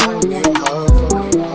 Go 0.00 0.20
back 0.22 1.47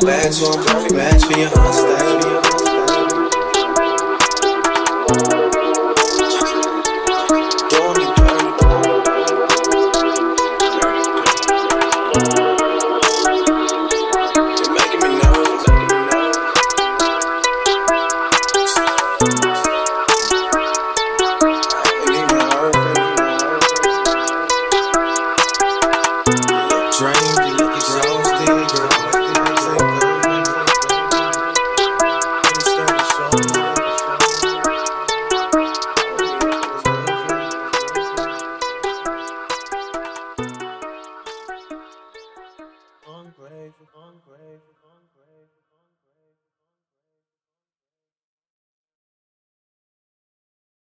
to 0.00 0.46
a 0.46 0.64
perfect 0.64 0.94
match 0.94 1.24
for 1.24 1.38
your 1.38 1.50
unstable. 1.54 2.29